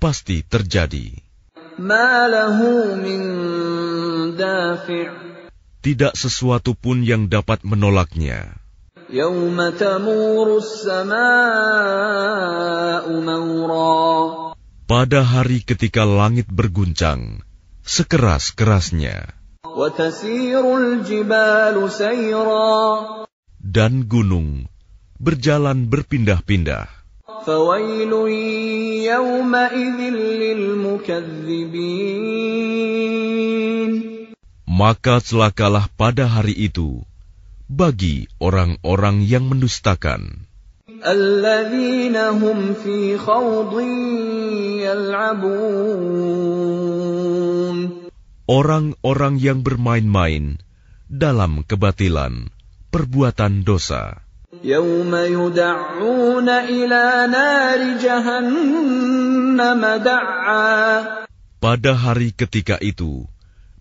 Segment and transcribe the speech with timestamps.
[0.00, 1.20] pasti terjadi.
[5.80, 8.56] Tidak sesuatu pun yang dapat menolaknya.
[14.90, 17.40] Pada hari ketika langit berguncang,
[17.84, 23.27] sekeras-kerasnya, Wa tasirul jibalu sayra
[23.59, 24.71] dan gunung
[25.19, 26.95] berjalan berpindah-pindah.
[27.45, 28.09] فويل
[29.05, 29.99] يومئذ
[30.41, 32.05] للمكذبين
[34.75, 36.99] Maka celakalah pada hari itu
[37.71, 40.43] bagi orang-orang yang mendustakan,
[41.05, 43.79] الذين هم في خوض
[44.83, 46.98] يلعبون
[48.49, 50.61] orang-orang yang bermain-main
[51.09, 52.49] dalam kebatilan,
[52.93, 54.25] perbuatan dosa.
[54.63, 61.03] يوم يدعون إلى نار جهنم دعا
[61.59, 63.25] Pada hari ketika itu,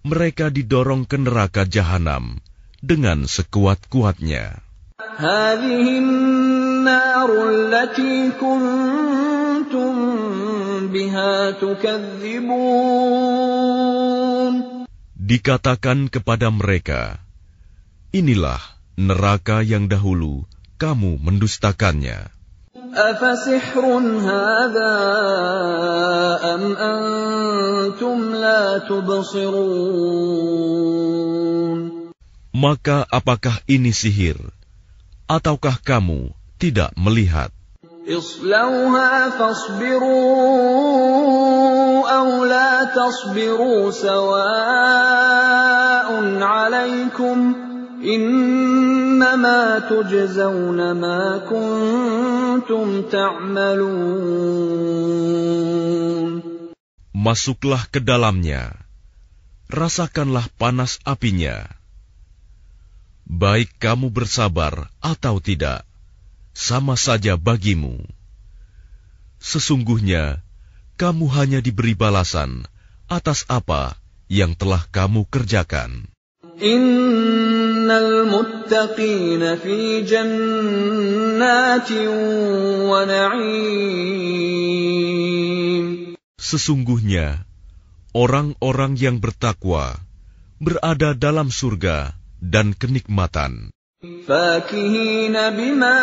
[0.03, 2.41] mereka didorong ke neraka jahanam
[2.81, 4.65] dengan sekuat-kuatnya.
[5.17, 9.95] هذه النار التي كنتم
[10.89, 12.65] بها تكذبون
[15.30, 17.22] dikatakan kepada mereka,
[18.10, 18.58] "Inilah
[18.98, 20.50] neraka yang dahulu
[20.82, 22.34] kamu mendustakannya."
[32.60, 34.42] Maka apakah ini sihir?
[35.30, 37.54] Ataukah kamu tidak melihat?
[42.09, 44.85] اصلوها فاصبروا أو لا تصبروا سواء
[46.43, 47.55] عليكم
[48.05, 54.25] إنما تجزون ما كنتم تعملون
[57.25, 58.77] Masuklah ke dalamnya,
[59.73, 61.65] rasakanlah panas apinya.
[63.25, 65.89] Baik kamu bersabar atau tidak,
[66.53, 68.05] sama saja bagimu.
[69.41, 70.45] Sesungguhnya,
[71.00, 72.68] kamu hanya diberi balasan
[73.08, 73.96] atas apa
[74.28, 76.12] yang telah kamu kerjakan.
[76.60, 80.60] Innal muttaqina fi jannatin
[82.84, 84.20] wa na'im.
[86.36, 87.48] Sesungguhnya,
[88.12, 89.96] orang-orang yang bertakwa
[90.60, 92.12] berada dalam surga
[92.44, 93.72] dan kenikmatan.
[94.29, 95.99] فاكهين بما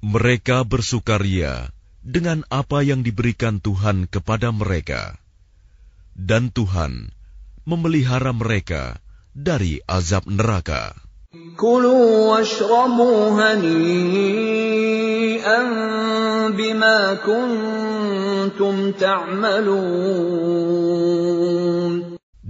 [0.03, 1.73] mereka bersukaria
[2.05, 5.17] dengan apa yang diberikan Tuhan kepada mereka,
[6.13, 7.17] dan Tuhan
[7.65, 9.01] memelihara mereka
[9.33, 10.93] dari azab neraka.
[11.57, 14.93] كلوا واشربوا هنيئا
[16.53, 20.03] بما كنتم تعملون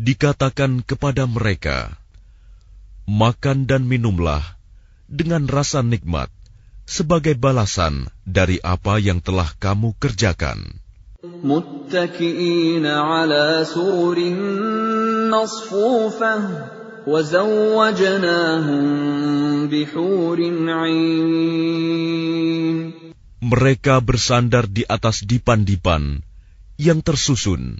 [0.02, 1.94] Dikatakan kepada mereka,
[3.06, 4.42] Makan dan minumlah
[5.06, 6.26] dengan rasa nikmat
[6.82, 10.82] sebagai balasan dari apa yang telah kamu kerjakan.
[11.22, 14.18] متكئين على سرر
[15.30, 16.75] مصفوفة وزوجناهم بحور عين
[23.39, 26.19] Mereka bersandar di atas dipan-dipan
[26.75, 27.79] yang tersusun,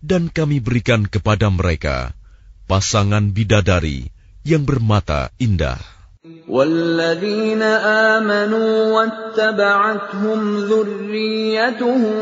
[0.00, 2.16] dan kami berikan kepada mereka
[2.64, 4.08] pasangan bidadari
[4.40, 5.95] yang bermata indah.
[6.48, 7.62] والذين
[8.12, 12.14] آمنوا واتبعتهم ذريتهم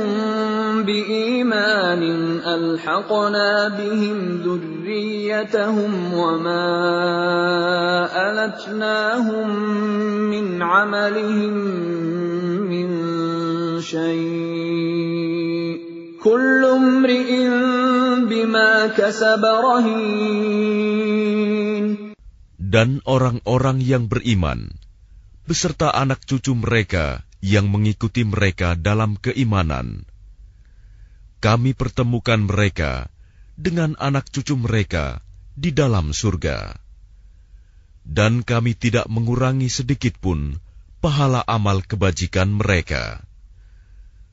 [0.83, 2.03] بإيمان
[2.47, 6.65] ألحقنا بهم ذريتهم وما
[8.17, 9.49] ألتناهم
[10.31, 11.55] من عملهم
[12.73, 12.89] من
[13.81, 15.15] شيء
[16.25, 17.49] كل امرئ
[18.25, 20.95] بما كسب رهين
[22.75, 24.67] Dan orang-orang yang beriman,
[25.47, 30.03] beserta anak cucu mereka yang mengikuti mereka dalam keimanan,
[31.39, 33.07] kami pertemukan mereka
[33.55, 35.23] dengan anak cucu mereka
[35.55, 36.75] di dalam surga.
[38.03, 40.59] Dan kami tidak mengurangi sedikit pun
[40.99, 43.23] pahala amal kebajikan mereka.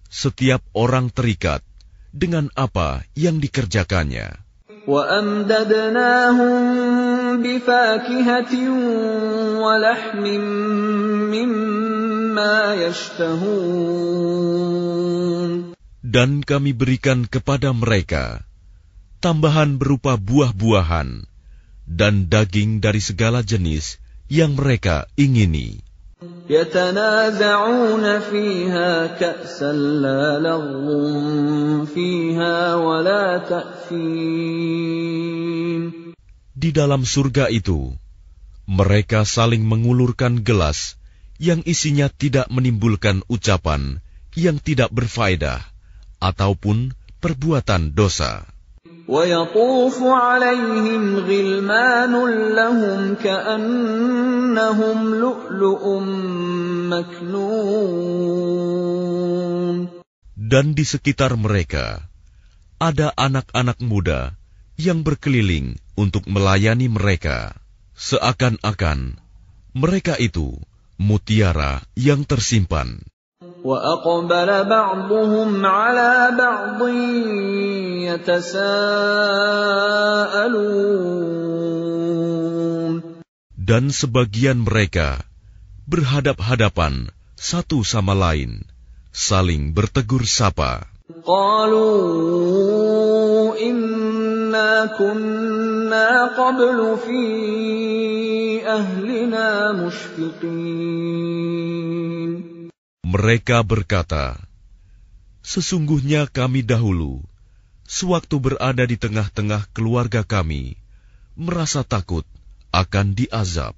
[0.09, 1.61] Setiap orang terikat
[2.09, 4.40] dengan apa yang dikerjakannya.
[4.86, 6.54] وأمددناهم
[7.42, 8.54] بفاكهة
[9.58, 10.24] ولحم
[11.34, 14.26] مما يشتهون
[16.06, 18.46] Dan kami berikan kepada mereka
[19.18, 21.26] tambahan berupa buah-buahan
[21.86, 23.98] dan daging dari segala jenis
[24.30, 25.82] yang mereka ingini.
[26.48, 34.86] يتنازعون فيها كأسا لا لغو فيها ولا تأثيم
[36.56, 37.92] Di dalam surga itu,
[38.64, 40.96] mereka saling mengulurkan gelas
[41.36, 44.00] yang isinya tidak menimbulkan ucapan
[44.32, 45.60] yang tidak berfaedah
[46.16, 48.49] ataupun perbuatan dosa.
[49.10, 52.14] ويطوف عليهم غلمان
[52.58, 55.82] لهم كأنهم لؤلؤ
[56.90, 58.26] مكنون
[60.46, 62.06] Dan di sekitar mereka
[62.78, 64.38] ada anak-anak muda
[64.78, 67.50] yang berkeliling untuk melayani mereka,
[67.98, 69.18] seakan-akan
[69.74, 70.54] mereka itu
[71.02, 73.02] mutiara yang tersimpan.
[73.66, 77.49] وأقبل بعضهم على بعض يتساءلون
[83.55, 85.23] Dan sebagian mereka
[85.87, 87.07] berhadap-hadapan
[87.39, 88.67] satu sama lain,
[89.15, 90.83] saling bertegur sapa.
[103.01, 104.25] Mereka berkata,
[105.41, 107.30] Sesungguhnya kami dahulu
[107.91, 110.79] sewaktu berada di tengah-tengah keluarga kami,
[111.35, 112.23] merasa takut
[112.71, 113.75] akan diazab.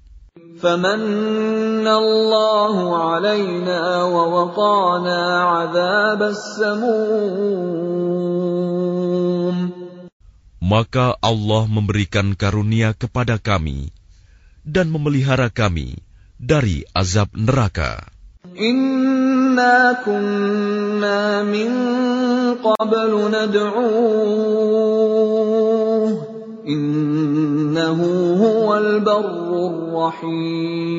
[10.64, 13.90] Maka Allah memberikan karunia kepada kami
[14.62, 15.98] dan memelihara kami
[16.38, 18.13] dari azab neraka.
[18.59, 21.71] إنا كنا من
[22.59, 24.49] قبل ندعوه
[26.67, 27.99] إنه
[28.41, 30.89] هو البر الرحيم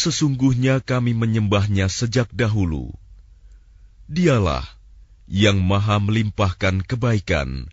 [0.00, 2.88] Sesungguhnya kami menyembahnya sejak dahulu.
[4.08, 4.64] Dialah
[5.28, 7.68] yang maha melimpahkan kebaikan,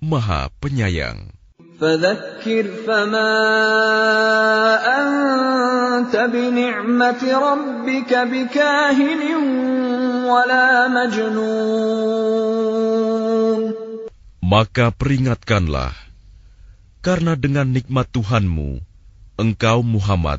[0.00, 1.36] maha penyayang.
[1.76, 3.36] فذكر فما
[6.00, 9.22] أنت بنعمة ربك بكاهن
[10.24, 12.46] ولا مجنون
[14.46, 15.90] Maka peringatkanlah,
[17.02, 18.78] karena dengan nikmat Tuhanmu,
[19.42, 20.38] engkau Muhammad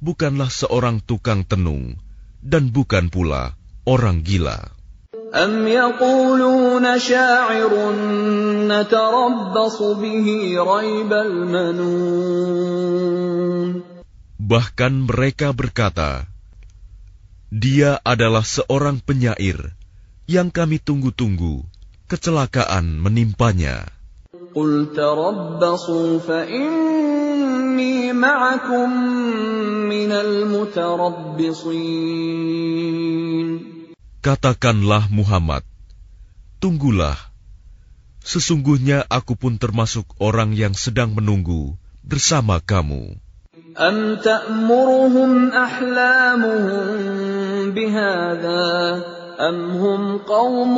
[0.00, 2.00] bukanlah seorang tukang tenung
[2.40, 3.52] dan bukan pula
[3.84, 4.72] orang gila.
[5.36, 7.92] أم يقولون شاعر
[8.72, 12.56] نتربص به ريب المنون
[14.40, 16.28] Bahkan mereka berkata,
[17.48, 19.72] Dia adalah seorang penyair
[20.26, 21.62] yang kami tunggu-tunggu,
[22.10, 23.96] kecelakaan menimpanya.
[24.56, 28.88] قل تربصوا فإني معكم
[29.84, 31.56] من المتربصين
[34.26, 35.62] Katakanlah Muhammad,
[36.58, 37.14] tunggulah.
[38.26, 43.19] Sesungguhnya aku pun termasuk orang yang sedang menunggu bersama kamu.
[43.76, 46.86] أم تأمرهم أحلامهم
[47.76, 48.66] بهذا
[49.40, 50.76] أم هم قوم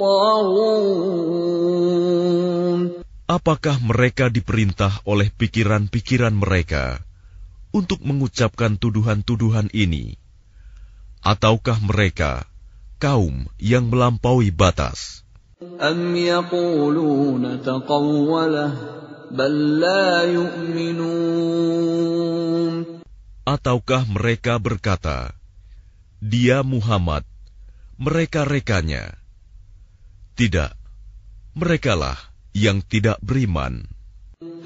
[0.00, 1.26] طاغون
[3.26, 7.02] Apakah mereka diperintah oleh pikiran-pikiran mereka
[7.74, 10.14] untuk mengucapkan tuduhan-tuduhan ini?
[11.26, 12.46] Ataukah mereka
[13.02, 15.26] kaum yang melampaui batas?
[15.80, 19.19] أم يقولون تقوله بل لا يؤمنون
[23.46, 25.34] Ataukah mereka berkata,
[26.18, 27.22] Dia Muhammad,
[27.96, 29.14] mereka-rekanya.
[30.36, 30.72] Tidak,
[31.56, 32.18] merekalah
[32.52, 33.96] yang tidak beriman.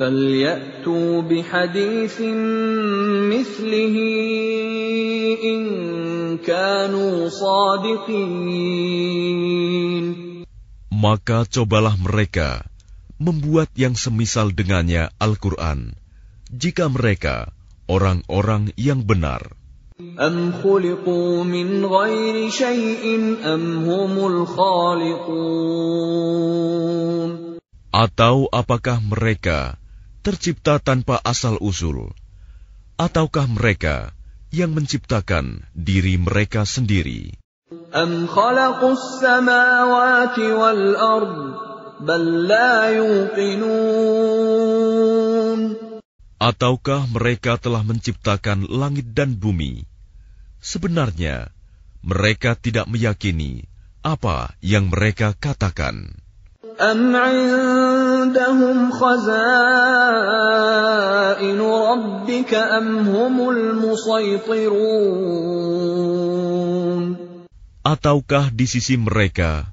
[0.01, 2.17] فليأتوا بحديث
[3.31, 3.97] مثله
[5.45, 5.63] إن
[6.41, 8.81] كانوا صادقين
[10.91, 12.67] Maka cobalah mereka
[13.21, 15.93] membuat yang semisal dengannya Al-Quran,
[16.49, 17.53] jika mereka
[17.85, 19.61] orang-orang yang benar.
[20.01, 23.05] أم خلقوا من غير شيء
[23.45, 25.61] أم هم الخالقون
[27.93, 29.77] Atau apakah mereka
[30.25, 32.17] tercipta tanpa asal-usul?
[32.97, 34.17] Ataukah mereka
[34.55, 37.37] yang menciptakan diri mereka sendiri?
[37.95, 41.74] أم خلقوا السماوات والأرض بل لا يوقنون
[46.41, 49.85] Ataukah mereka telah menciptakan langit dan bumi?
[50.61, 51.53] Sebenarnya,
[52.01, 53.69] mereka tidak meyakini
[54.01, 56.17] apa yang mereka katakan.
[56.81, 59.21] أم عندهم خزائن
[61.61, 64.81] ربك أم هم المسيطرون
[67.81, 69.73] Ataukah di sisi mereka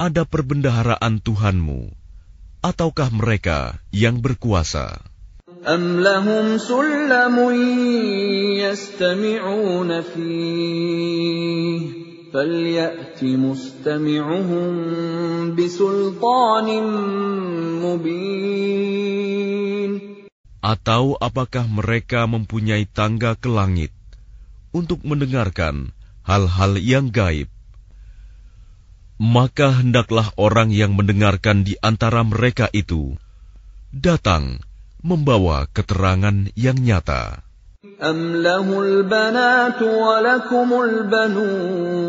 [0.00, 1.92] ada perbendaharaan Tuhanmu?
[2.60, 5.10] Ataukah mereka yang berkuasa?
[5.60, 7.36] أم لهم سلم
[8.64, 11.80] يستمعون فيه
[12.32, 14.70] فليأت مستمعهم
[15.52, 16.68] بسلطان
[17.84, 19.30] مبين
[20.60, 23.92] Atau apakah mereka mempunyai tangga ke langit
[24.76, 25.92] untuk mendengarkan
[26.24, 27.48] hal-hal yang gaib?
[29.20, 33.20] Maka hendaklah orang yang mendengarkan di antara mereka itu
[33.92, 34.64] datang
[35.04, 37.44] membawa keterangan yang nyata.
[38.00, 42.00] أم له البنات ولكم البنون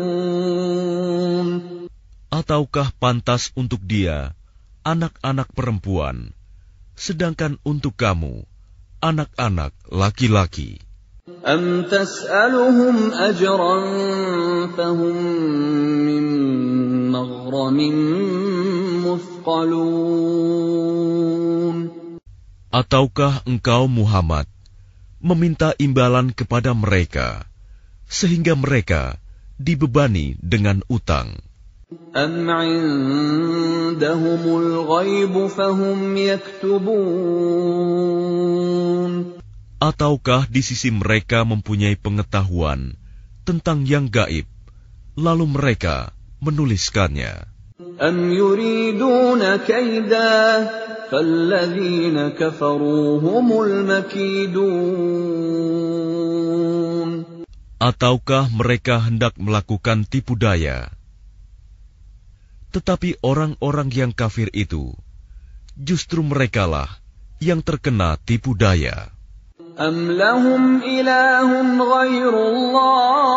[2.32, 4.32] Ataukah pantas untuk dia
[4.88, 6.32] anak-anak perempuan,
[6.96, 8.48] sedangkan untuk kamu
[9.04, 10.80] anak-anak laki-laki?
[11.46, 13.76] أم تسألهم أجرا
[14.74, 15.16] فهم
[16.02, 16.95] من مغرم مثقلون
[22.72, 24.48] Ataukah engkau Muhammad
[25.20, 27.44] meminta imbalan kepada mereka
[28.08, 29.20] sehingga mereka
[29.60, 31.40] dibebani dengan utang?
[32.16, 37.52] أم عندهم الغيب فهم يكتبون
[39.82, 42.94] Ataukah di sisi mereka mempunyai pengetahuan
[43.42, 44.46] tentang yang gaib,
[45.18, 47.52] lalu mereka menuliskannya?
[48.00, 50.70] أم يريدون كيدا
[51.10, 55.02] فالذين كفروا هم المكيدون
[57.82, 60.86] Ataukah mereka hendak melakukan tipu daya?
[62.70, 64.94] Tetapi orang-orang yang kafir itu,
[65.74, 66.86] justru merekalah
[67.42, 69.10] yang terkena tipu daya.
[69.72, 71.48] أم لهم إله
[71.80, 73.32] غير الله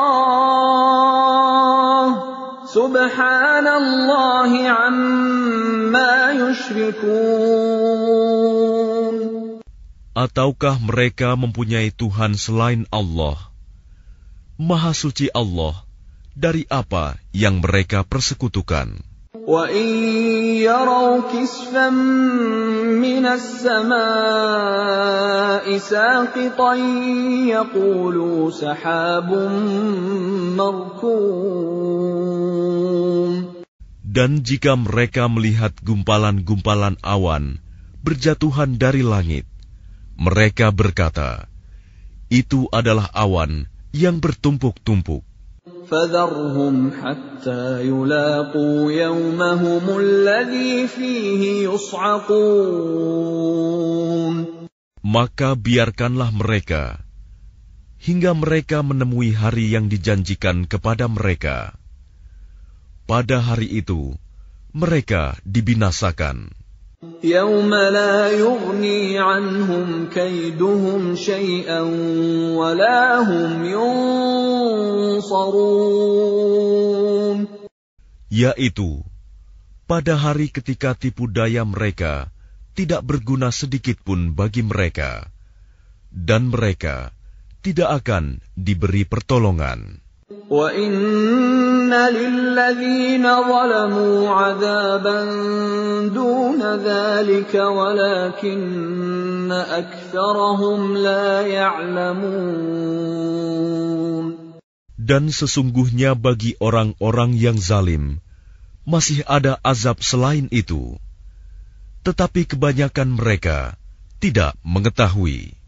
[2.70, 8.06] سبحان الله عما يشركون
[10.16, 13.36] Ataukah mereka mempunyai Tuhan selain Allah?
[14.56, 15.84] Maha suci Allah
[16.32, 19.04] dari apa yang mereka persekutukan.
[19.46, 19.88] وإن
[20.66, 21.90] يروا كسفا
[22.98, 23.96] من السماء
[25.78, 26.74] ساقطا
[27.46, 29.30] يقولوا سحاب
[30.58, 32.59] مركوم
[34.11, 37.63] Dan jika mereka melihat gumpalan-gumpalan awan
[38.03, 39.47] berjatuhan dari langit,
[40.19, 41.47] mereka berkata,
[42.27, 45.23] "Itu adalah awan yang bertumpuk-tumpuk."
[55.07, 56.83] Maka biarkanlah mereka
[58.03, 61.79] hingga mereka menemui hari yang dijanjikan kepada mereka.
[63.10, 64.18] Pada hari itu,
[64.74, 66.52] mereka dibinasakan.
[67.24, 71.82] يوم لا يغني عنهم كيدهم شيئا
[72.58, 75.46] ولا هم ينصرون
[78.36, 79.06] yaitu
[79.86, 82.34] pada hari ketika tipu daya mereka
[82.76, 85.32] tidak berguna sedikit pun bagi mereka,
[86.12, 87.16] dan mereka
[87.64, 90.04] tidak akan diberi pertolongan.
[105.01, 108.23] dan sesungguhnya bagi orang-orang yang zalim
[108.87, 110.95] masih ada azab selain itu.
[112.07, 113.75] Tetapi kebanyakan mereka
[114.23, 115.60] tidak mengetahui.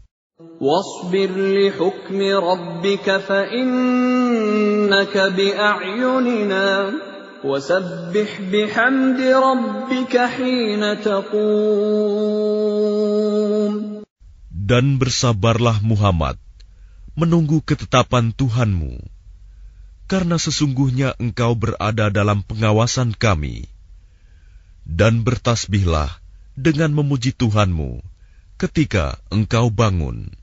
[0.62, 6.68] واصبر لحكم ربك فإنك بأعيننا
[7.44, 12.38] وسبح بحمد ربك حين تقوم
[14.68, 16.38] Dan bersabarlah Muhammad
[17.18, 19.02] menunggu ketetapan Tuhanmu,
[20.06, 23.66] karena sesungguhnya engkau berada dalam pengawasan kami.
[24.86, 26.22] Dan bertasbihlah
[26.54, 28.06] dengan memuji Tuhanmu
[28.58, 30.34] ketika engkau bangun.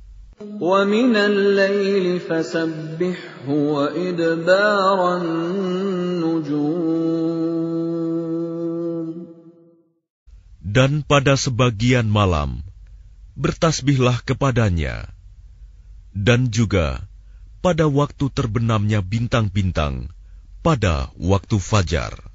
[0.41, 6.95] وَمِنَ اللَّيْلِ فَسَبِّحْهُ وَإِدْبَارَ النُّجُومِ
[10.75, 12.59] Dan pada sebagian malam,
[13.39, 15.07] bertasbihlah kepadanya.
[16.11, 17.07] Dan juga
[17.63, 20.11] pada waktu terbenamnya bintang-bintang,
[20.59, 22.28] pada waktu fajar.